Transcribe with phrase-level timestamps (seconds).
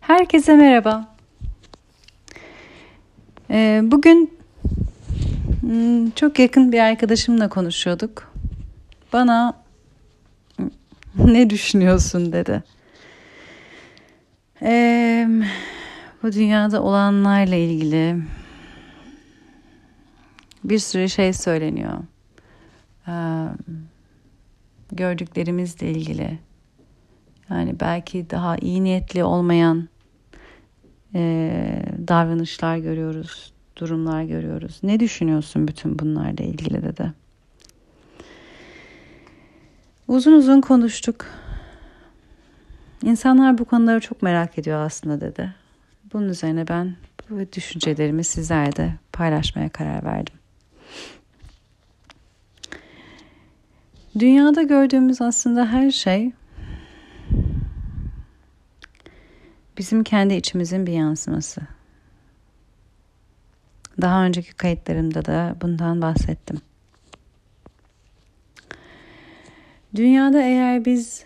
[0.00, 1.08] Herkese merhaba.
[3.50, 4.38] Ee, bugün
[5.60, 8.32] hmm, çok yakın bir arkadaşımla konuşuyorduk.
[9.12, 9.62] Bana
[11.14, 12.62] ne düşünüyorsun dedi.
[14.62, 15.28] Ee,
[16.22, 18.16] bu dünyada olanlarla ilgili
[20.64, 21.98] bir sürü şey söyleniyor.
[23.08, 23.12] Ee,
[24.92, 26.38] gördüklerimizle ilgili.
[27.50, 29.88] Yani belki daha iyi niyetli olmayan
[31.14, 34.80] e, davranışlar görüyoruz, durumlar görüyoruz.
[34.82, 37.12] Ne düşünüyorsun bütün bunlarla ilgili dedi.
[40.08, 41.26] Uzun uzun konuştuk.
[43.02, 45.54] İnsanlar bu konuları çok merak ediyor aslında dedi.
[46.12, 46.96] Bunun üzerine ben
[47.30, 50.34] bu düşüncelerimi sizlerle paylaşmaya karar verdim.
[54.18, 56.32] Dünyada gördüğümüz aslında her şey
[59.80, 61.60] bizim kendi içimizin bir yansıması.
[64.00, 66.60] Daha önceki kayıtlarımda da bundan bahsettim.
[69.94, 71.24] Dünyada eğer biz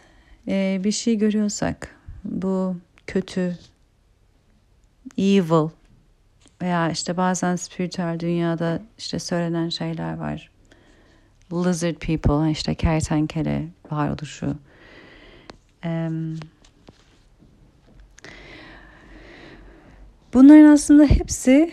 [0.48, 3.58] e, bir şey görüyorsak, bu kötü,
[5.18, 5.68] evil
[6.62, 10.50] veya işte bazen spiritüel dünyada işte söylenen şeyler var.
[11.52, 14.56] Lizard people, işte kertenkele varoluşu.
[15.84, 16.36] Um,
[20.34, 21.72] Bunların aslında hepsi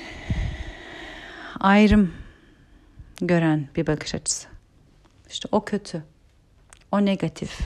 [1.59, 2.13] ayrım
[3.21, 4.47] gören bir bakış açısı.
[5.29, 6.03] İşte o kötü,
[6.91, 7.59] o negatif,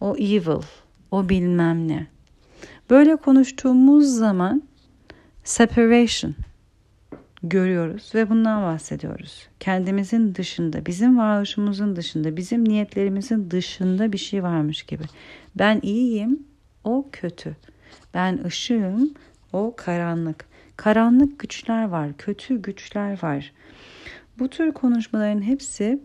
[0.00, 0.62] o evil,
[1.10, 2.06] o bilmem ne.
[2.90, 4.62] Böyle konuştuğumuz zaman
[5.44, 6.34] separation
[7.42, 9.48] görüyoruz ve bundan bahsediyoruz.
[9.60, 15.04] Kendimizin dışında, bizim varoluşumuzun dışında, bizim niyetlerimizin dışında bir şey varmış gibi.
[15.54, 16.46] Ben iyiyim,
[16.84, 17.56] o kötü.
[18.14, 19.14] Ben ışığım,
[19.52, 20.44] o karanlık.
[20.76, 23.52] Karanlık güçler var, kötü güçler var.
[24.38, 26.00] Bu tür konuşmaların hepsi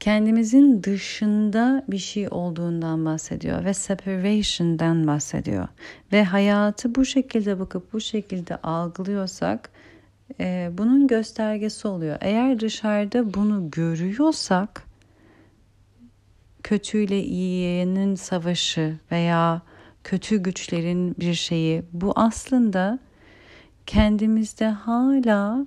[0.00, 5.68] kendimizin dışında bir şey olduğundan bahsediyor ve separation'dan bahsediyor.
[6.12, 9.70] Ve hayatı bu şekilde bakıp bu şekilde algılıyorsak
[10.40, 12.16] e, bunun göstergesi oluyor.
[12.20, 14.82] Eğer dışarıda bunu görüyorsak
[16.62, 19.62] kötüyle iyinin savaşı veya
[20.04, 21.82] kötü güçlerin bir şeyi.
[21.92, 22.98] Bu aslında
[23.86, 25.66] kendimizde hala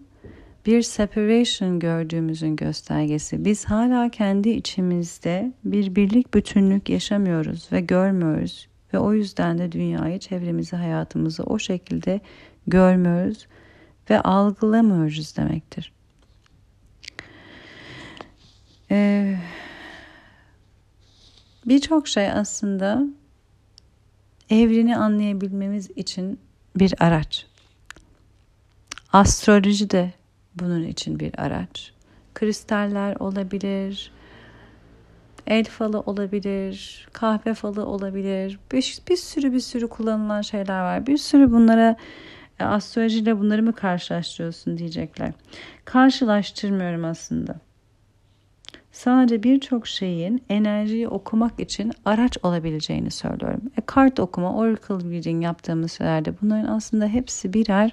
[0.66, 3.46] bir separation gördüğümüzün göstergesi.
[3.46, 10.20] Biz hala kendi içimizde bir birlik bütünlük yaşamıyoruz ve görmüyoruz ve o yüzden de dünyayı,
[10.20, 12.22] çevremizi, hayatımızı o şekilde
[12.68, 13.48] görmüyoruz
[14.10, 15.94] ve algılamıyoruz demektir.
[18.92, 19.36] Ee,
[21.66, 23.04] Birçok şey aslında
[24.50, 26.40] evreni anlayabilmemiz için
[26.76, 27.46] bir araç.
[29.14, 30.14] Astroloji de
[30.56, 31.92] bunun için bir araç.
[32.34, 34.12] Kristaller olabilir,
[35.48, 38.60] el falı olabilir, kahve falı olabilir.
[38.72, 41.08] Bir, bir sürü bir sürü kullanılan şeyler var.
[41.08, 41.96] Bir sürü bunlara
[42.60, 45.32] e, astrolojiyle bunları mı karşılaştırıyorsun diyecekler.
[45.86, 47.56] Karşılaştırmıyorum aslında
[48.96, 53.62] sadece birçok şeyin enerjiyi okumak için araç olabileceğini söylüyorum.
[53.78, 57.92] E, kart okuma, oracle reading yaptığımız şeylerde bunların aslında hepsi birer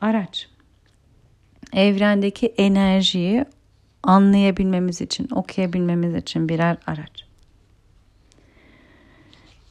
[0.00, 0.48] araç.
[1.72, 3.44] Evrendeki enerjiyi
[4.02, 7.24] anlayabilmemiz için, okuyabilmemiz için birer araç.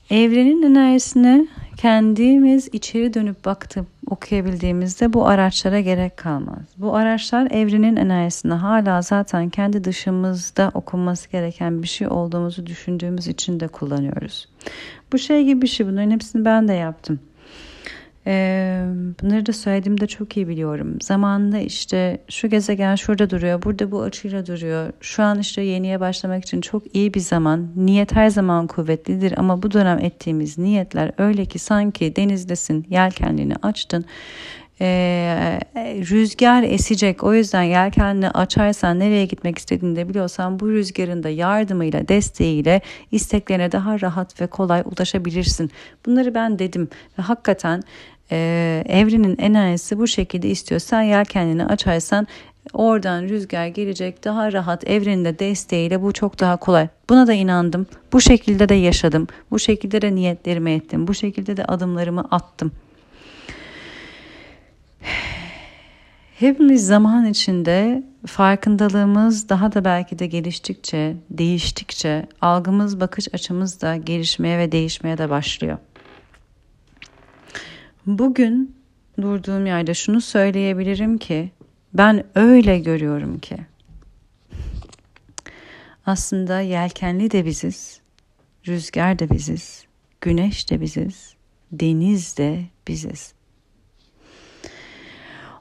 [0.10, 1.48] Evrenin enerjisine
[1.78, 6.60] kendimiz içeri dönüp baktıp okuyabildiğimizde bu araçlara gerek kalmaz.
[6.78, 13.60] Bu araçlar evrenin enerjisini hala zaten kendi dışımızda okunması gereken bir şey olduğumuzu düşündüğümüz için
[13.60, 14.48] de kullanıyoruz.
[15.14, 17.20] Bu şey gibi bir şey bunların hepsini ben de yaptım.
[18.30, 18.86] Ee,
[19.22, 20.98] bunları da söylediğimde çok iyi biliyorum.
[21.02, 24.94] Zamanında işte şu gezegen şurada duruyor, burada bu açıyla duruyor.
[25.02, 27.68] Şu an işte yeniye başlamak için çok iyi bir zaman.
[27.76, 34.06] Niyet her zaman kuvvetlidir ama bu dönem ettiğimiz niyetler öyle ki sanki denizdesin, yelkenliğini açtın.
[34.82, 41.30] Ee, rüzgar esecek o yüzden yelkenini açarsan nereye gitmek istediğini de biliyorsan bu rüzgarın da
[41.30, 42.82] yardımıyla desteğiyle
[43.12, 45.72] isteklerine daha rahat ve kolay ulaşabilirsin.
[46.06, 46.90] Bunları ben dedim
[47.20, 47.84] ve hakikaten
[48.32, 50.80] e, evrenin enerjisi bu şekilde istiyor.
[50.82, 52.28] Sen yelkenini açarsan
[52.74, 56.88] oradan rüzgar gelecek daha rahat evrenin de desteğiyle bu çok daha kolay.
[57.10, 57.88] Buna da inandım.
[58.14, 59.28] Bu şekilde de yaşadım.
[59.52, 61.08] Bu şekilde de niyetlerimi ettim.
[61.08, 62.72] Bu şekilde de adımlarımı attım.
[66.40, 74.58] Hepimiz zaman içinde farkındalığımız daha da belki de geliştikçe, değiştikçe algımız, bakış açımız da gelişmeye
[74.58, 75.78] ve değişmeye de başlıyor.
[78.08, 78.76] Bugün
[79.22, 81.52] durduğum yerde şunu söyleyebilirim ki
[81.94, 83.58] ben öyle görüyorum ki
[86.06, 88.02] aslında yelkenli de biziz,
[88.68, 89.86] rüzgar da biziz,
[90.22, 91.34] güneş de biziz,
[91.72, 93.34] deniz de biziz.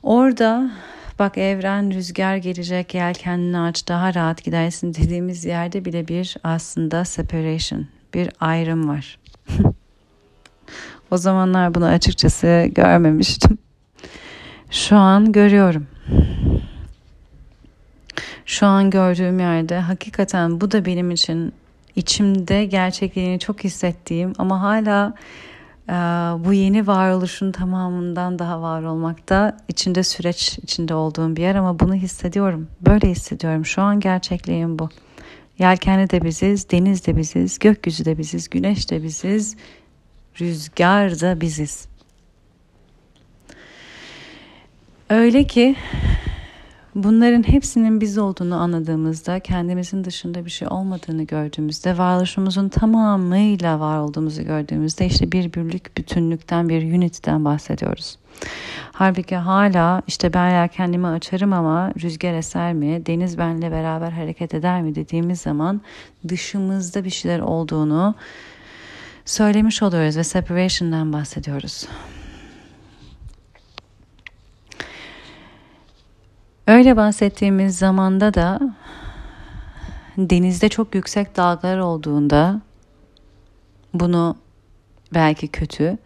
[0.03, 0.71] Orada
[1.19, 7.87] bak evren rüzgar gelecek yelkenli aç daha rahat gidersin dediğimiz yerde bile bir aslında separation
[8.15, 9.19] bir ayrım var.
[11.11, 13.59] O zamanlar bunu açıkçası görmemiştim.
[14.71, 15.87] Şu an görüyorum.
[18.47, 21.53] Şu an gördüğüm yerde hakikaten bu da benim için
[21.97, 25.15] içimde gerçekliğini çok hissettiğim ama hala
[25.89, 25.93] ee,
[26.45, 31.95] bu yeni varoluşun tamamından daha var olmakta içinde süreç içinde olduğum bir yer ama bunu
[31.95, 32.69] hissediyorum.
[32.81, 33.67] Böyle hissediyorum.
[33.67, 34.89] Şu an gerçekliğim bu.
[35.59, 39.57] Yelkenli de biziz, deniz de biziz, gökyüzü de biziz, güneş de biziz,
[40.41, 41.89] rüzgar da biziz.
[45.11, 45.77] Öyle ki
[46.97, 54.43] Bunların hepsinin biz olduğunu anladığımızda, kendimizin dışında bir şey olmadığını gördüğümüzde, varoluşumuzun tamamıyla var olduğumuzu
[54.43, 58.19] gördüğümüzde işte bir birlik, bütünlükten, bir unity'den bahsediyoruz.
[58.93, 64.55] Halbuki hala işte ben ya kendimi açarım ama rüzgar eser mi, deniz benle beraber hareket
[64.55, 65.81] eder mi dediğimiz zaman
[66.29, 68.15] dışımızda bir şeyler olduğunu
[69.27, 71.89] söylemiş oluyoruz ve separation'dan bahsediyoruz.
[76.67, 78.61] Öyle bahsettiğimiz zamanda da
[80.19, 82.61] denizde çok yüksek dalgalar olduğunda
[83.95, 84.37] bunu
[85.15, 85.99] belki kötü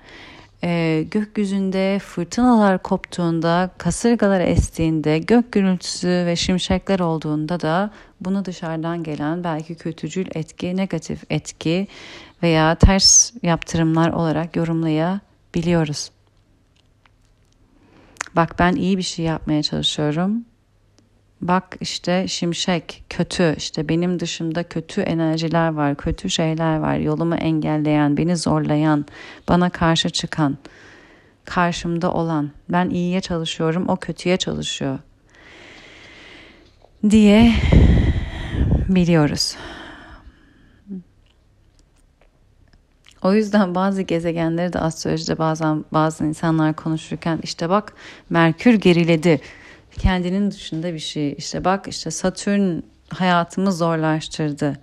[0.64, 7.90] e, gökyüzünde fırtınalar koptuğunda, kasırgalar estiğinde, gök gürültüsü ve şimşekler olduğunda da
[8.20, 11.86] bunu dışarıdan gelen belki kötücül etki, negatif etki
[12.42, 16.10] veya ters yaptırımlar olarak yorumlayabiliyoruz.
[18.36, 20.44] Bak ben iyi bir şey yapmaya çalışıyorum
[21.40, 23.54] bak işte şimşek kötü.
[23.56, 26.96] İşte benim dışımda kötü enerjiler var kötü şeyler var.
[26.96, 29.06] Yolumu engelleyen beni zorlayan
[29.48, 30.58] bana karşı çıkan
[31.44, 32.50] karşımda olan.
[32.68, 34.98] Ben iyiye çalışıyorum o kötüye çalışıyor
[37.10, 37.52] diye
[38.88, 39.56] biliyoruz.
[43.22, 47.92] O yüzden bazı gezegenleri de astrolojide bazen bazı insanlar konuşurken işte bak
[48.30, 49.40] Merkür geriledi
[49.98, 51.32] kendinin dışında bir şey.
[51.38, 54.78] İşte bak işte Satürn hayatımı zorlaştırdı.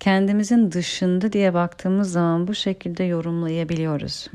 [0.00, 4.26] Kendimizin dışında diye baktığımız zaman bu şekilde yorumlayabiliyoruz.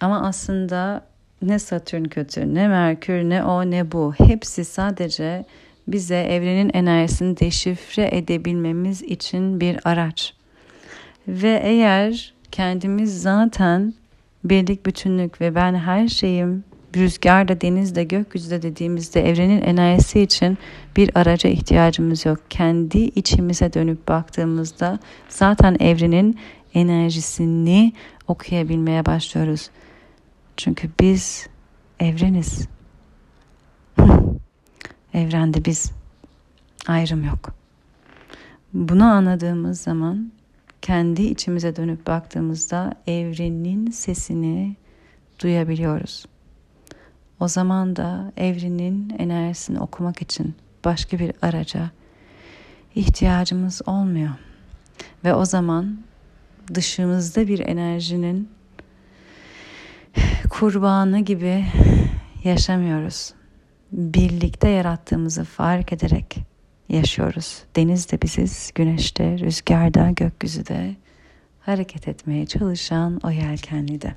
[0.00, 1.04] Ama aslında
[1.42, 4.14] ne Satürn kötü, ne Merkür, ne o, ne bu.
[4.18, 5.44] Hepsi sadece
[5.88, 10.34] bize evrenin enerjisini deşifre edebilmemiz için bir araç.
[11.28, 13.94] Ve eğer kendimiz zaten
[14.44, 16.64] birlik, bütünlük ve ben her şeyim
[16.96, 20.58] rüzgarda, denizde, gökyüzüde dediğimizde evrenin enerjisi için
[20.96, 22.38] bir araca ihtiyacımız yok.
[22.50, 24.98] Kendi içimize dönüp baktığımızda
[25.28, 26.38] zaten evrenin
[26.74, 27.92] enerjisini
[28.28, 29.70] okuyabilmeye başlıyoruz.
[30.56, 31.48] Çünkü biz
[32.00, 32.68] evreniz.
[35.14, 35.92] Evrende biz.
[36.86, 37.54] Ayrım yok.
[38.72, 40.32] Bunu anladığımız zaman
[40.82, 44.76] kendi içimize dönüp baktığımızda evrenin sesini
[45.42, 46.26] duyabiliyoruz.
[47.40, 50.54] O zaman da evrenin enerjisini okumak için
[50.84, 51.90] başka bir araca
[52.94, 54.30] ihtiyacımız olmuyor.
[55.24, 56.00] Ve o zaman
[56.74, 58.48] dışımızda bir enerjinin
[60.50, 61.66] kurbanı gibi
[62.44, 63.32] yaşamıyoruz.
[63.92, 66.36] Birlikte yarattığımızı fark ederek
[66.88, 67.62] yaşıyoruz.
[67.76, 70.96] Denizde biziz, güneşte, rüzgarda, gökyüzüde
[71.60, 74.14] hareket etmeye çalışan o yelkenli de.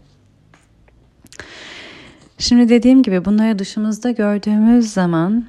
[2.43, 5.45] Şimdi dediğim gibi bunları dışımızda gördüğümüz zaman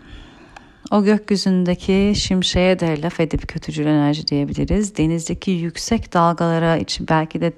[0.91, 4.97] o gökyüzündeki şimşeye de laf edip kötücül enerji diyebiliriz.
[4.97, 7.53] Denizdeki yüksek dalgalara için belki de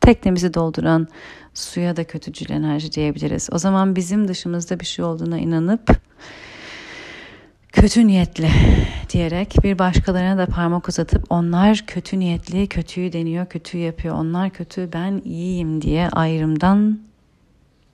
[0.00, 1.08] teknemizi dolduran
[1.54, 3.48] suya da kötücül enerji diyebiliriz.
[3.52, 6.00] O zaman bizim dışımızda bir şey olduğuna inanıp
[7.72, 8.48] kötü niyetli
[9.10, 14.14] diyerek bir başkalarına da parmak uzatıp onlar kötü niyetli, kötüyü deniyor, kötüyü yapıyor.
[14.14, 16.98] Onlar kötü, ben iyiyim diye ayrımdan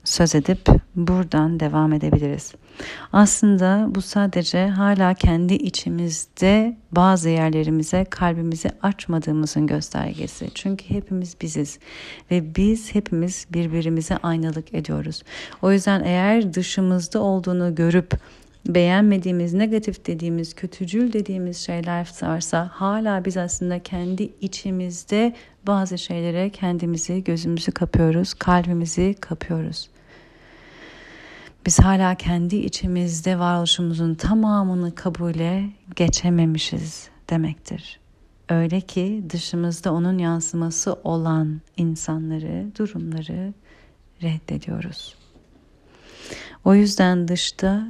[0.05, 2.55] söz edip buradan devam edebiliriz.
[3.13, 10.51] Aslında bu sadece hala kendi içimizde bazı yerlerimize kalbimizi açmadığımızın göstergesi.
[10.55, 11.79] Çünkü hepimiz biziz
[12.31, 15.23] ve biz hepimiz birbirimize aynalık ediyoruz.
[15.63, 18.15] O yüzden eğer dışımızda olduğunu görüp
[18.67, 25.35] beğenmediğimiz, negatif dediğimiz, kötücül dediğimiz şeyler varsa hala biz aslında kendi içimizde
[25.67, 29.89] bazı şeylere kendimizi, gözümüzü kapıyoruz, kalbimizi kapıyoruz.
[31.67, 38.01] Biz hala kendi içimizde varoluşumuzun tamamını kabule geçememişiz demektir.
[38.49, 43.55] Öyle ki dışımızda onun yansıması olan insanları, durumları
[44.23, 45.20] reddediyoruz.
[46.65, 47.87] O yüzden dışta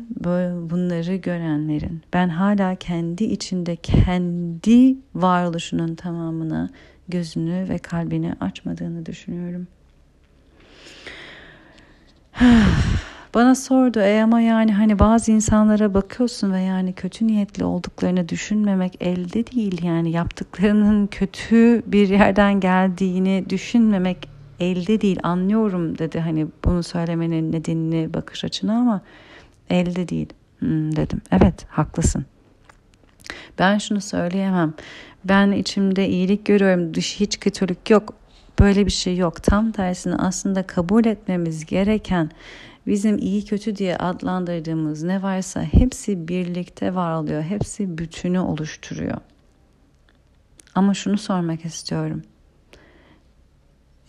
[0.70, 6.68] bunları görenlerin ben hala kendi içinde kendi varoluşunun tamamına
[7.08, 9.66] gözünü ve kalbini açmadığını düşünüyorum.
[13.34, 18.96] Bana sordu e ama yani hani bazı insanlara bakıyorsun ve yani kötü niyetli olduklarını düşünmemek
[19.00, 24.28] elde değil yani yaptıklarının kötü bir yerden geldiğini düşünmemek
[24.60, 29.00] elde değil anlıyorum dedi hani bunu söylemenin nedenini bakış açını ama
[29.70, 32.24] elde değil hmm, dedim evet haklısın
[33.58, 34.74] ben şunu söyleyemem
[35.24, 38.14] ben içimde iyilik görüyorum dış hiç kötülük yok
[38.58, 42.30] böyle bir şey yok tam tersine aslında kabul etmemiz gereken
[42.86, 47.42] bizim iyi kötü diye adlandırdığımız ne varsa hepsi birlikte var oluyor.
[47.42, 49.16] Hepsi bütünü oluşturuyor.
[50.74, 52.22] Ama şunu sormak istiyorum.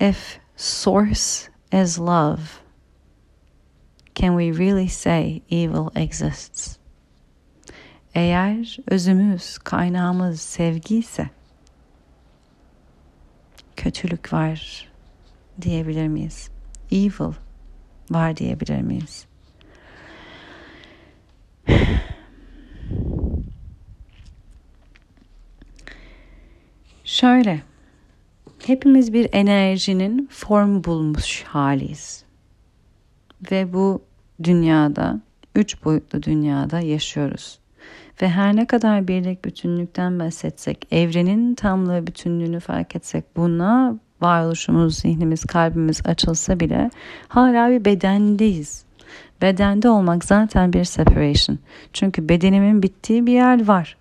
[0.02, 2.64] If source is love,
[4.16, 6.80] can we really say evil exists?
[8.16, 11.30] Eğer özümüz, kaynağımız sevgi ise
[13.76, 14.90] kötülük var
[15.62, 16.50] diyebilir miyiz?
[16.92, 17.34] Evil
[18.12, 19.26] var diyebilir miyiz?
[27.04, 27.62] Şöyle,
[28.68, 32.24] hepimiz bir enerjinin form bulmuş haliyiz.
[33.52, 34.02] Ve bu
[34.44, 35.22] dünyada,
[35.56, 37.60] üç boyutlu dünyada yaşıyoruz.
[38.22, 45.46] Ve her ne kadar birlik bütünlükten bahsetsek, evrenin tamlığı bütünlüğünü fark etsek buna varoluşumuz, zihnimiz,
[45.46, 46.90] kalbimiz açılsa bile
[47.28, 48.86] hala bir bedendeyiz.
[49.42, 51.60] Bedende olmak zaten bir separation.
[51.94, 53.98] Çünkü bedenimin bittiği bir yer var.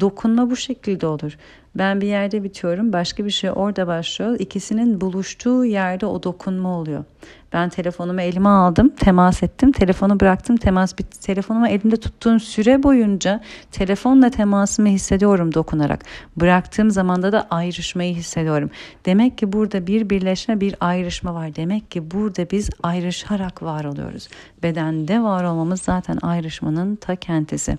[0.00, 1.36] Dokunma bu şekilde olur.
[1.74, 4.36] Ben bir yerde bitiyorum, başka bir şey orada başlıyor.
[4.38, 7.04] İkisinin buluştuğu yerde o dokunma oluyor.
[7.52, 11.20] Ben telefonumu elime aldım, temas ettim, telefonu bıraktım, temas bitti.
[11.20, 13.40] Telefonumu elimde tuttuğum süre boyunca
[13.72, 16.04] telefonla temasımı hissediyorum dokunarak.
[16.36, 18.70] Bıraktığım zamanda da ayrışmayı hissediyorum.
[19.06, 21.56] Demek ki burada bir birleşme, bir ayrışma var.
[21.56, 24.28] Demek ki burada biz ayrışarak var oluyoruz.
[24.62, 27.78] Bedende var olmamız zaten ayrışmanın ta kendisi.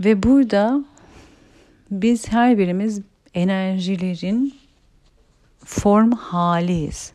[0.00, 0.84] Ve burada
[1.90, 3.00] biz her birimiz
[3.34, 4.54] enerjilerin
[5.64, 7.12] form haliyiz.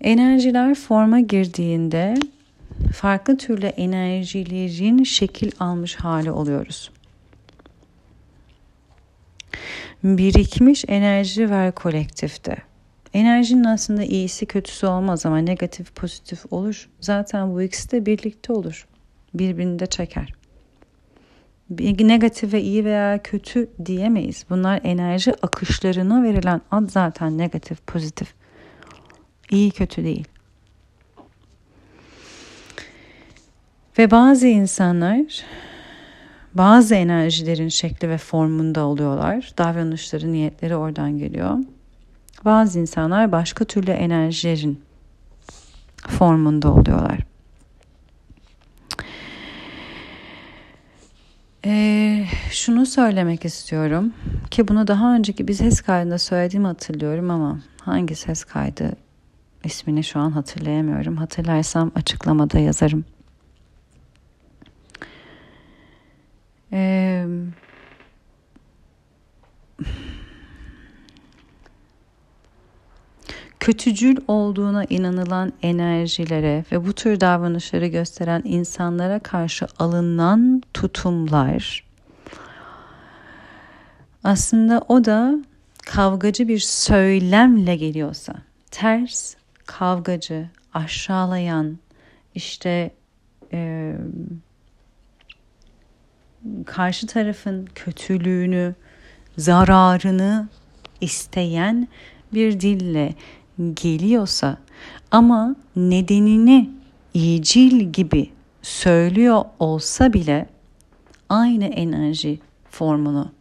[0.00, 2.14] Enerjiler forma girdiğinde
[2.94, 6.90] farklı türlü enerjilerin şekil almış hali oluyoruz.
[10.04, 12.56] Birikmiş enerji var kolektifte.
[13.14, 16.88] Enerjinin aslında iyisi kötüsü olmaz ama negatif pozitif olur.
[17.00, 18.86] Zaten bu ikisi de birlikte olur
[19.38, 20.32] birbirini de çeker.
[21.98, 24.46] Negatif ve iyi veya kötü diyemeyiz.
[24.50, 28.34] Bunlar enerji akışlarına verilen ad zaten negatif, pozitif.
[29.50, 30.28] İyi kötü değil.
[33.98, 35.44] Ve bazı insanlar
[36.54, 39.52] bazı enerjilerin şekli ve formunda oluyorlar.
[39.58, 41.58] Davranışları, niyetleri oradan geliyor.
[42.44, 44.80] Bazı insanlar başka türlü enerjilerin
[46.08, 47.18] formunda oluyorlar.
[51.64, 52.24] Ee,
[52.56, 54.12] şunu söylemek istiyorum
[54.50, 58.96] ki bunu daha önceki bir ses kaydında söylediğimi hatırlıyorum ama hangi ses kaydı
[59.64, 61.16] ismini şu an hatırlayamıyorum.
[61.16, 63.04] Hatırlarsam açıklamada yazarım.
[66.72, 67.26] Ee,
[73.60, 81.85] kötücül olduğuna inanılan enerjilere ve bu tür davranışları gösteren insanlara karşı alınan tutumlar
[84.26, 85.34] aslında o da
[85.84, 88.34] kavgacı bir söylemle geliyorsa
[88.70, 89.34] ters,
[89.66, 91.78] kavgacı, aşağılayan,
[92.34, 92.90] işte
[93.52, 93.92] e,
[96.66, 98.74] karşı tarafın kötülüğünü,
[99.36, 100.48] zararını
[101.00, 101.88] isteyen
[102.34, 103.14] bir dille
[103.74, 104.56] geliyorsa
[105.10, 106.70] ama nedenini
[107.14, 108.30] iyicil gibi
[108.62, 110.46] söylüyor olsa bile
[111.28, 112.40] aynı enerji
[112.70, 113.35] formunu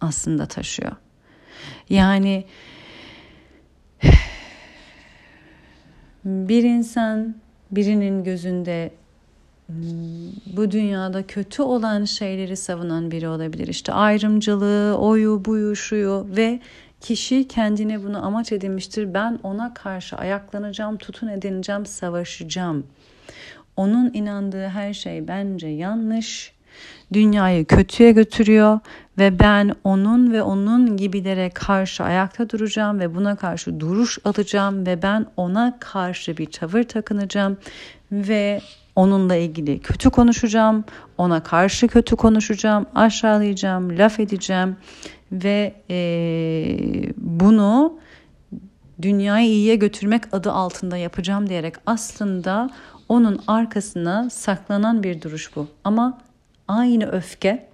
[0.00, 0.92] aslında taşıyor.
[1.90, 2.44] Yani
[6.24, 7.34] Bir insan
[7.70, 8.90] birinin gözünde
[9.66, 9.76] hmm,
[10.56, 13.68] bu dünyada kötü olan şeyleri savunan biri olabilir.
[13.68, 16.60] İşte ayrımcılığı, oyu, buyu, şuyu ve
[17.00, 19.14] kişi kendine bunu amaç edinmiştir.
[19.14, 22.86] Ben ona karşı ayaklanacağım, tutun edineceğim, savaşacağım.
[23.76, 26.57] Onun inandığı her şey bence yanlış.
[27.12, 28.80] Dünyayı kötüye götürüyor
[29.18, 35.02] ve ben onun ve onun gibilere karşı ayakta duracağım ve buna karşı duruş alacağım ve
[35.02, 37.56] ben ona karşı bir tavır takınacağım
[38.12, 38.60] ve
[38.96, 40.84] onunla ilgili kötü konuşacağım,
[41.18, 44.76] ona karşı kötü konuşacağım, aşağılayacağım, laf edeceğim
[45.32, 45.96] ve e,
[47.16, 47.98] bunu
[49.02, 52.70] dünyayı iyiye götürmek adı altında yapacağım diyerek aslında
[53.08, 55.66] onun arkasına saklanan bir duruş bu.
[55.84, 56.18] Ama
[56.68, 57.68] aynı öfke,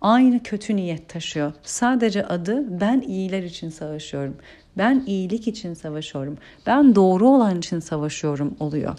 [0.00, 1.52] aynı kötü niyet taşıyor.
[1.62, 4.36] Sadece adı ben iyiler için savaşıyorum.
[4.78, 6.38] Ben iyilik için savaşıyorum.
[6.66, 8.94] Ben doğru olan için savaşıyorum oluyor.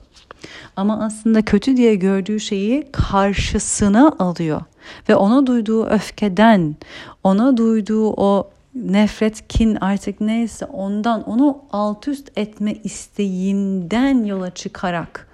[0.75, 4.61] Ama aslında kötü diye gördüğü şeyi karşısına alıyor
[5.09, 6.75] ve ona duyduğu öfkeden,
[7.23, 15.27] ona duyduğu o nefret, kin artık neyse ondan onu alt üst etme isteğinden yola çıkarak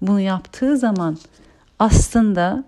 [0.00, 1.18] bunu yaptığı zaman
[1.78, 2.64] aslında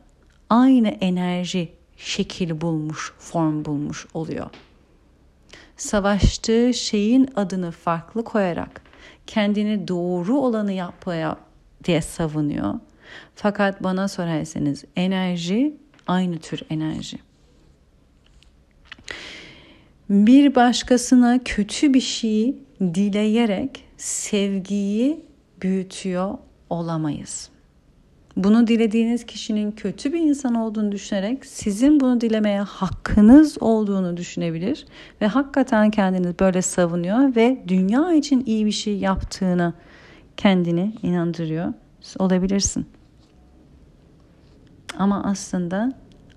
[0.50, 4.50] aynı enerji şekil bulmuş, form bulmuş oluyor.
[5.76, 8.82] Savaştığı şeyin adını farklı koyarak
[9.26, 11.36] kendini doğru olanı yapmaya
[11.84, 12.74] diye savunuyor.
[13.34, 15.76] Fakat bana sorarsanız enerji
[16.06, 17.18] aynı tür enerji.
[20.10, 25.24] Bir başkasına kötü bir şeyi dileyerek sevgiyi
[25.62, 26.38] büyütüyor
[26.70, 27.50] olamayız.
[28.36, 34.86] Bunu dilediğiniz kişinin kötü bir insan olduğunu düşünerek sizin bunu dilemeye hakkınız olduğunu düşünebilir
[35.20, 39.74] ve hakikaten kendini böyle savunuyor ve dünya için iyi bir şey yaptığını
[40.36, 41.72] kendini inandırıyor
[42.18, 42.86] olabilirsin.
[44.98, 45.92] Ama aslında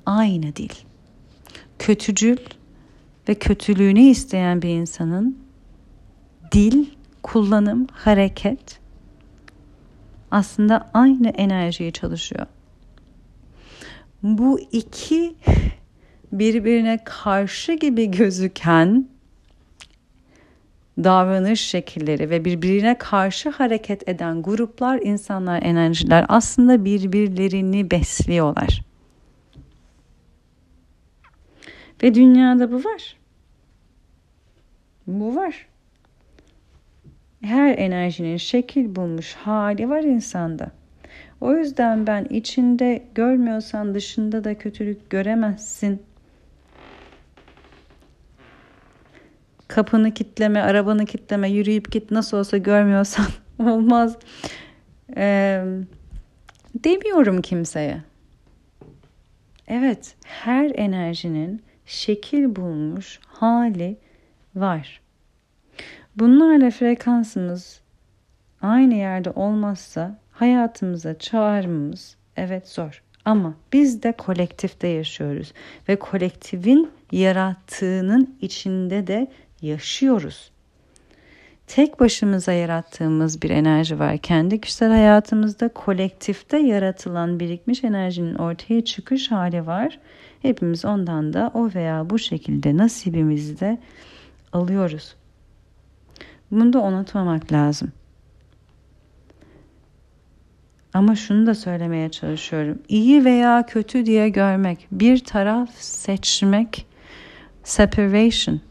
[0.06, 0.86] aynı değil.
[1.80, 2.38] Kötücül
[3.30, 5.38] ve kötülüğünü isteyen bir insanın
[6.52, 6.86] dil,
[7.24, 8.79] kullanım, hareket
[10.32, 12.46] aslında aynı enerjiyi çalışıyor.
[14.24, 15.36] Bu iki
[16.32, 19.10] birbirine karşı gibi gözüken
[20.98, 28.82] davranış şekilleri ve birbirine karşı hareket eden gruplar, insanlar, enerjiler aslında birbirlerini besliyorlar.
[32.04, 33.18] Ve dünyada bu var.
[35.08, 35.69] Bu var.
[37.42, 40.72] Her enerjinin şekil bulmuş hali var insanda.
[41.42, 46.02] O yüzden ben içinde görmüyorsan dışında da kötülük göremezsin
[49.70, 53.26] kapını kitleme, arabanı kitleme, yürüyüp git nasıl olsa görmüyorsan
[53.60, 54.18] olmaz
[55.18, 55.64] ee,
[56.76, 58.02] demiyorum kimseye.
[59.68, 63.98] Evet, her enerjinin şekil bulmuş hali
[64.56, 65.02] var.
[66.20, 67.82] Bunlarla frekansımız
[68.62, 73.04] aynı yerde olmazsa hayatımıza çağırmamız evet zor.
[73.26, 75.54] Ama biz de kolektifte yaşıyoruz
[75.90, 79.28] ve kolektifin yarattığının içinde de
[79.62, 80.52] yaşıyoruz.
[81.68, 84.18] Tek başımıza yarattığımız bir enerji var.
[84.18, 90.00] Kendi kişisel hayatımızda kolektifte yaratılan birikmiş enerjinin ortaya çıkış hali var.
[90.42, 93.78] Hepimiz ondan da o veya bu şekilde nasibimizi de
[94.54, 95.19] alıyoruz.
[96.52, 97.92] Bunu da unutmamak lazım.
[100.94, 102.80] Ama şunu da söylemeye çalışıyorum.
[102.88, 106.88] İyi veya kötü diye görmek, bir taraf seçmek,
[107.64, 108.62] separation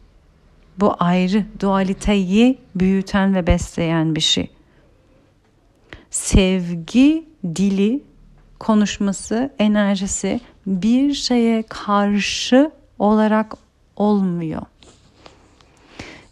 [0.79, 4.51] bu ayrı dualiteyi büyüten ve besleyen bir şey.
[6.09, 8.03] Sevgi dili,
[8.59, 13.53] konuşması, enerjisi bir şeye karşı olarak
[13.95, 14.61] olmuyor.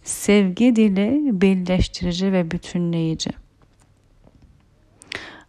[0.08, 3.30] Sevgi dili birleştirici ve bütünleyici.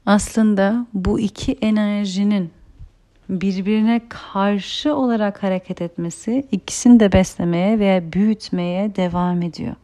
[0.07, 2.51] Aslında bu iki enerjinin
[3.29, 9.75] birbirine karşı olarak hareket etmesi ikisini de beslemeye veya büyütmeye devam ediyor.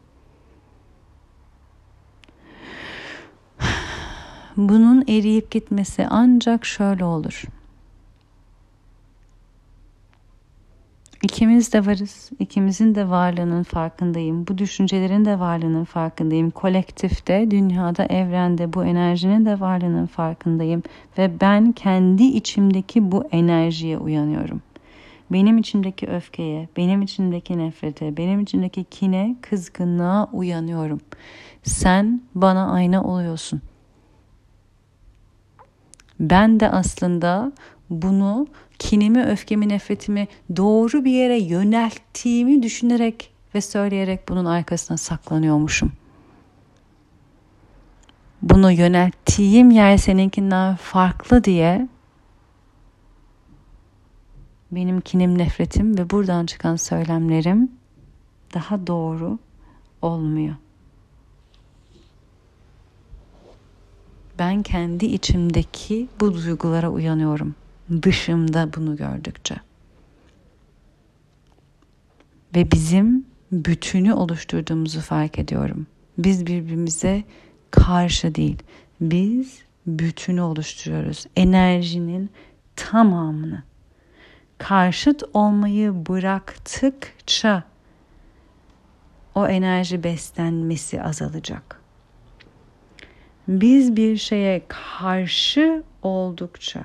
[4.57, 7.45] Bunun eriyip gitmesi ancak şöyle olur.
[11.25, 12.31] İkimiz de varız.
[12.39, 14.47] İkimizin de varlığının farkındayım.
[14.47, 16.51] Bu düşüncelerin de varlığının farkındayım.
[16.51, 20.83] Kolektifte, dünyada, evrende bu enerjinin de varlığının farkındayım.
[21.19, 24.63] Ve ben kendi içimdeki bu enerjiye uyanıyorum.
[25.31, 31.01] benim içimdeki öfkeye, benim içimdeki nefrete, benim içimdeki kine, kızgınlığa uyanıyorum.
[31.63, 33.63] Sen bana ayna oluyorsun.
[36.21, 37.53] Ben de aslında
[38.03, 38.47] bunu
[38.79, 45.93] kinimi, öfkemi, nefretimi doğru bir yere yönelttiğimi düşünerek ve söyleyerek bunun arkasına saklanıyormuşum.
[48.43, 51.89] Bunu yönelttiğim yer seninkinden farklı diye
[54.71, 57.73] benim kinim, nefretim ve buradan çıkan söylemlerim
[58.55, 59.39] daha doğru
[60.03, 60.55] olmuyor.
[64.39, 67.55] Ben kendi içimdeki bu duygulara uyanıyorum.
[68.03, 69.57] Dışımda bunu gördükçe.
[72.57, 75.87] Ve bizim bütünü oluşturduğumuzu fark ediyorum.
[76.19, 77.25] Biz birbirimize
[77.71, 78.63] karşı değil.
[79.01, 81.27] Biz bütünü oluşturuyoruz.
[81.37, 82.31] Enerjinin
[82.77, 83.63] tamamını.
[84.59, 87.65] Karşıt olmayı bıraktıkça
[89.35, 91.81] o enerji beslenmesi azalacak.
[93.49, 96.85] Biz bir şeye karşı oldukça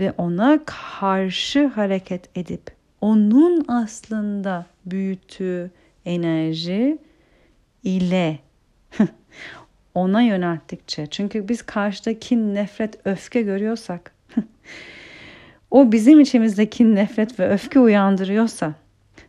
[0.00, 2.62] ve ona karşı hareket edip
[3.00, 5.70] onun aslında büyüttüğü
[6.04, 6.98] enerji
[7.84, 8.38] ile
[9.94, 14.14] ona yönelttikçe çünkü biz karşıda kin, nefret, öfke görüyorsak
[15.70, 18.74] o bizim içimizdeki nefret ve öfke uyandırıyorsa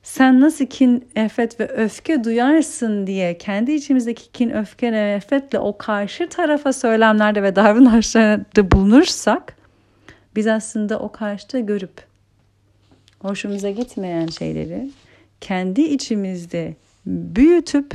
[0.03, 6.29] sen nasıl kin, nefret ve öfke duyarsın diye kendi içimizdeki kin, öfke nefretle o karşı
[6.29, 9.52] tarafa söylemlerde ve davranışlarda bulunursak
[10.35, 12.05] biz aslında o karşıda görüp
[13.19, 14.89] hoşumuza gitmeyen şeyleri
[15.41, 17.93] kendi içimizde büyütüp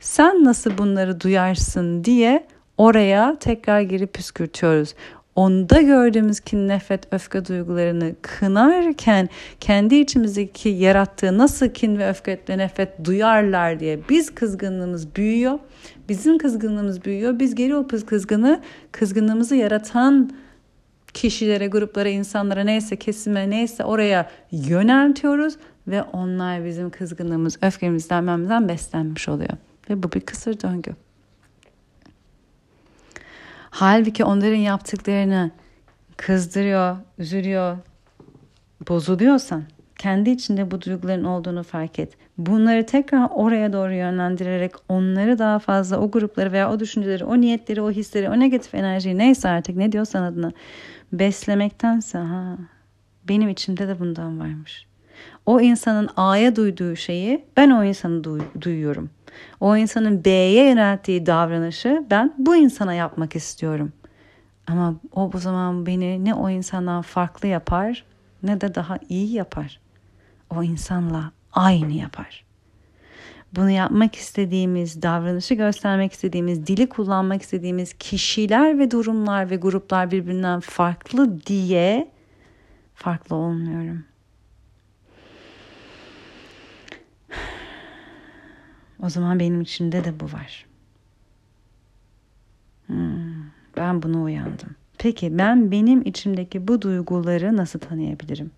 [0.00, 2.46] sen nasıl bunları duyarsın diye
[2.78, 4.94] oraya tekrar girip püskürtüyoruz.
[5.36, 9.28] Onda gördüğümüz kin, nefret, öfke duygularını kınarken
[9.60, 15.58] kendi içimizdeki yarattığı nasıl kin ve öfke ve nefret duyarlar diye biz kızgınlığımız büyüyor.
[16.08, 17.38] Bizim kızgınlığımız büyüyor.
[17.38, 18.60] Biz geri o kızgını,
[18.92, 20.30] kızgınlığımızı yaratan
[21.16, 25.56] kişilere, gruplara, insanlara neyse kesime neyse oraya yöneltiyoruz
[25.88, 29.50] ve onlar bizim kızgınlığımız, öfkemizden, memden beslenmiş oluyor.
[29.90, 30.90] Ve bu bir kısır döngü.
[33.70, 35.50] Halbuki onların yaptıklarını
[36.16, 37.76] kızdırıyor, üzülüyor,
[38.88, 39.64] bozuluyorsan
[39.98, 42.12] kendi içinde bu duyguların olduğunu fark et.
[42.38, 47.82] Bunları tekrar oraya doğru yönlendirerek onları daha fazla o grupları veya o düşünceleri, o niyetleri,
[47.82, 50.52] o hisleri, o negatif enerjiyi neyse artık ne diyorsan adına
[51.18, 52.56] beslemektense ha
[53.28, 54.86] benim içimde de bundan varmış.
[55.46, 59.10] O insanın A'ya duyduğu şeyi ben o insanı duy- duyuyorum.
[59.60, 63.92] O insanın B'ye yönelttiği davranışı ben bu insana yapmak istiyorum.
[64.66, 68.04] Ama o bu zaman beni ne o insandan farklı yapar
[68.42, 69.80] ne de daha iyi yapar.
[70.50, 72.44] O insanla aynı yapar.
[73.56, 80.60] Bunu yapmak istediğimiz, davranışı göstermek istediğimiz, dili kullanmak istediğimiz kişiler ve durumlar ve gruplar birbirinden
[80.60, 82.10] farklı diye
[82.94, 84.04] farklı olmuyorum.
[89.02, 90.66] O zaman benim içimde de bu var.
[92.86, 93.44] Hmm,
[93.76, 94.76] ben bunu uyandım.
[94.98, 98.50] Peki ben benim içimdeki bu duyguları nasıl tanıyabilirim?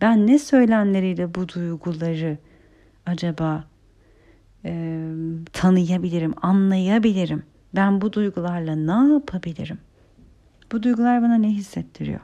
[0.00, 2.38] Ben ne söylemleriyle bu duyguları
[3.06, 3.64] acaba
[4.64, 5.04] e,
[5.52, 7.42] tanıyabilirim, anlayabilirim?
[7.74, 9.78] Ben bu duygularla ne yapabilirim?
[10.72, 12.20] Bu duygular bana ne hissettiriyor?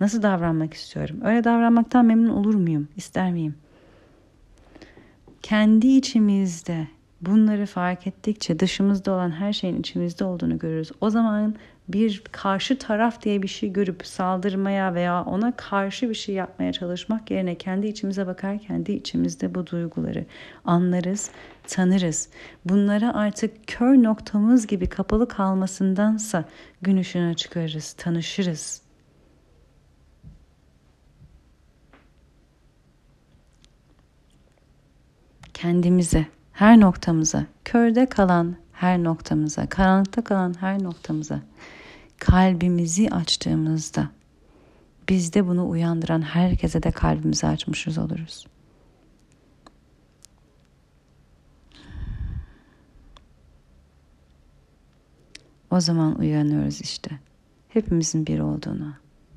[0.00, 1.16] Nasıl davranmak istiyorum?
[1.24, 2.88] Öyle davranmaktan memnun olur muyum?
[2.96, 3.54] İster miyim?
[5.46, 6.86] kendi içimizde
[7.20, 10.92] bunları fark ettikçe dışımızda olan her şeyin içimizde olduğunu görürüz.
[11.00, 11.54] O zaman
[11.88, 17.30] bir karşı taraf diye bir şey görüp saldırmaya veya ona karşı bir şey yapmaya çalışmak
[17.30, 20.26] yerine kendi içimize bakar, kendi içimizde bu duyguları
[20.64, 21.30] anlarız,
[21.66, 22.28] tanırız.
[22.64, 26.44] Bunlara artık kör noktamız gibi kapalı kalmasındansa
[26.82, 28.86] gün ışığına çıkarız, tanışırız.
[35.56, 41.40] kendimize, her noktamıza, körde kalan her noktamıza, karanlıkta kalan her noktamıza
[42.18, 44.10] kalbimizi açtığımızda
[45.08, 48.46] bizde bunu uyandıran herkese de kalbimizi açmışız oluruz.
[55.70, 57.10] O zaman uyanıyoruz işte.
[57.68, 58.94] Hepimizin bir olduğunu,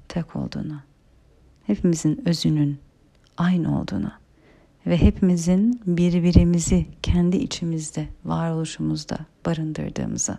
[0.07, 0.81] tek olduğunu,
[1.63, 2.79] hepimizin özünün
[3.37, 4.11] aynı olduğunu
[4.85, 10.37] ve hepimizin birbirimizi kendi içimizde, varoluşumuzda barındırdığımızı.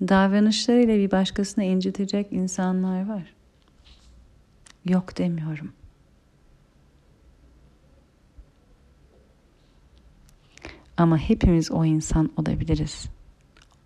[0.00, 3.34] Davranışlarıyla bir başkasını incitecek insanlar var.
[4.84, 5.72] Yok demiyorum.
[10.96, 13.08] Ama hepimiz o insan olabiliriz.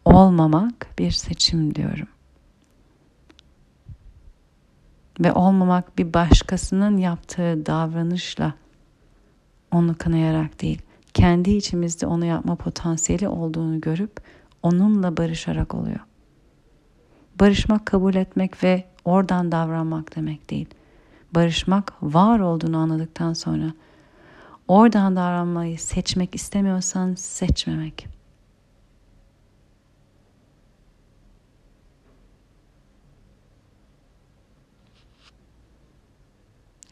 [0.05, 2.09] Olmamak bir seçim diyorum.
[5.21, 8.55] Ve olmamak bir başkasının yaptığı davranışla
[9.73, 10.83] onu kınayarak değil,
[11.15, 14.21] kendi içimizde onu yapma potansiyeli olduğunu görüp
[14.63, 16.01] onunla barışarak oluyor.
[17.41, 20.69] Barışmak kabul etmek ve oradan davranmak demek değil.
[21.35, 23.73] Barışmak var olduğunu anladıktan sonra
[24.69, 28.09] oradan davranmayı seçmek istemiyorsan seçmemek.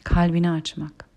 [0.03, 1.08] Kalbini açmak.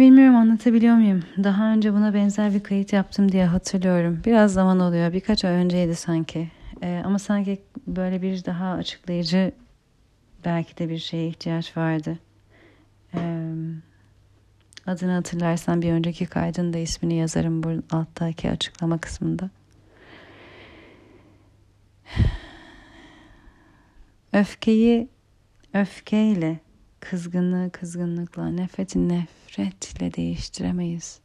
[0.00, 1.22] Bilmiyorum anlatabiliyor muyum?
[1.44, 4.20] Daha önce buna benzer bir kayıt yaptım diye hatırlıyorum.
[4.26, 5.12] Biraz zaman oluyor.
[5.12, 6.48] Birkaç ay önceydi sanki.
[6.82, 9.52] Ee, ama sanki böyle bir daha açıklayıcı
[10.44, 12.18] belki de bir şeye ihtiyaç vardı.
[13.14, 13.50] Ee,
[14.86, 19.50] adını hatırlarsan bir önceki kaydın da ismini yazarım bu alttaki açıklama kısmında.
[24.32, 25.08] Öfkeyi
[25.74, 26.58] öfkeyle
[27.00, 31.20] Kızgınlığı kızgınlıkla, nefreti nefretle değiştiremeyiz.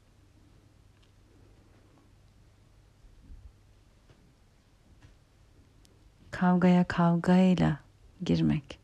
[6.32, 7.80] Kavgaya kavgayla
[8.24, 8.80] girmek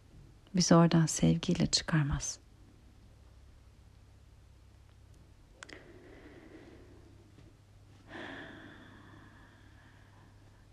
[0.55, 2.40] bizi oradan sevgiyle çıkarmaz.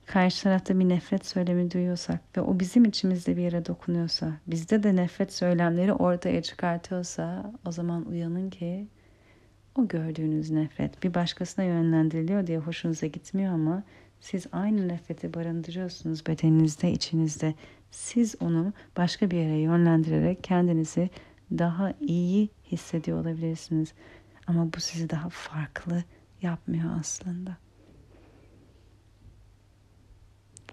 [0.08, 4.96] Karşı tarafta bir nefret söylemi duyuyorsak ve o bizim içimizde bir yere dokunuyorsa, bizde de
[4.96, 8.86] nefret söylemleri ortaya çıkartıyorsa o zaman uyanın ki
[9.74, 13.82] o gördüğünüz nefret bir başkasına yönlendiriliyor diye hoşunuza gitmiyor ama
[14.20, 17.54] siz aynı nefreti barındırıyorsunuz bedeninizde, içinizde.
[17.90, 21.10] Siz onu başka bir yere yönlendirerek kendinizi
[21.50, 23.92] daha iyi hissediyor olabilirsiniz.
[24.46, 26.04] Ama bu sizi daha farklı
[26.42, 27.56] yapmıyor aslında.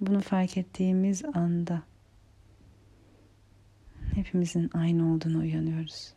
[0.02, 1.84] Bunu fark ettiğimiz anda
[4.16, 6.14] hepimizin aynı olduğunu uyanıyoruz.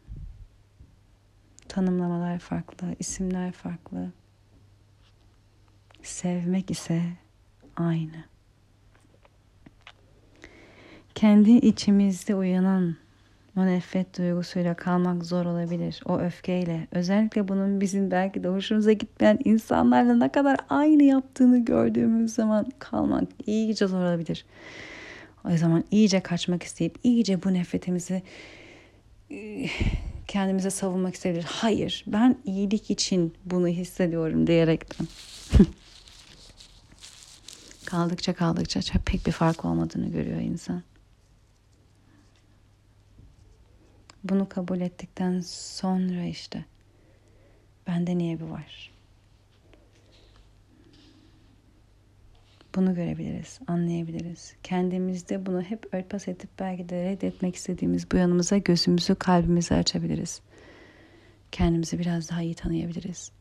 [1.69, 4.13] Tanımlamalar farklı, isimler farklı.
[6.03, 7.03] Sevmek ise
[7.77, 8.25] aynı.
[11.15, 12.97] Kendi içimizde uyanan
[13.59, 16.03] o nefret duygusuyla kalmak zor olabilir.
[16.05, 16.89] O öfkeyle.
[16.93, 23.29] Özellikle bunun bizim belki de hoşumuza gitmeyen insanlarla ne kadar aynı yaptığını gördüğümüz zaman kalmak
[23.47, 24.45] iyice zor olabilir.
[25.45, 28.23] O zaman iyice kaçmak isteyip iyice bu nefretimizi
[30.29, 31.47] kendimize savunmak isteyebilir.
[31.49, 35.07] Hayır ben iyilik için bunu hissediyorum diyerekten.
[37.87, 40.83] kaldıkça kaldıkça pek bir fark olmadığını görüyor insan.
[44.25, 46.65] Bunu kabul ettikten sonra işte
[47.87, 48.93] bende niye bu var?
[52.75, 54.55] Bunu görebiliriz, anlayabiliriz.
[54.63, 60.41] Kendimizde bunu hep örtbas edip belki de reddetmek istediğimiz bu yanımıza gözümüzü, kalbimizi açabiliriz.
[61.53, 63.33] Kendimizi biraz daha iyi tanıyabiliriz.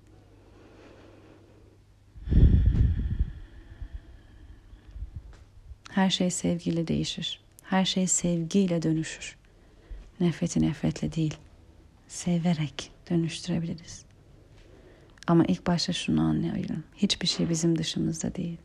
[5.89, 7.41] Her şey sevgiyle değişir.
[7.63, 9.37] Her şey sevgiyle dönüşür.
[10.19, 11.37] Nefreti nefretle değil,
[12.07, 14.05] severek dönüştürebiliriz.
[15.27, 16.83] Ama ilk başta şunu anlayalım.
[16.95, 18.57] Hiçbir şey bizim dışımızda değil.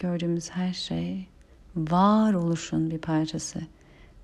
[0.00, 1.28] Gördüğümüz her şey
[1.76, 3.60] varoluşun bir parçası.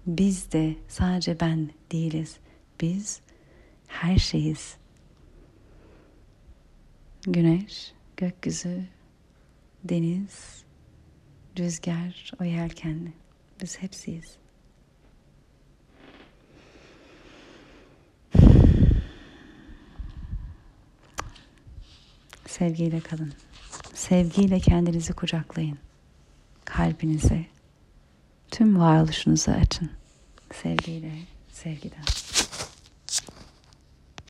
[0.07, 2.37] Biz de sadece ben değiliz.
[2.81, 3.21] Biz
[3.87, 4.77] her şeyiz.
[7.23, 8.85] Güneş, gökyüzü,
[9.85, 10.65] deniz,
[11.59, 13.12] rüzgar, o yelkenli.
[13.62, 14.42] Biz hepsiyiz.
[22.59, 23.33] Sevgiyle kalın.
[23.95, 25.79] Sevgiyle kendinizi kucaklayın.
[26.65, 27.45] Kalbinize,
[28.51, 29.91] tüm varoluşunuzu açın.
[30.62, 31.12] Sevgiyle,
[31.53, 32.32] sevgiden.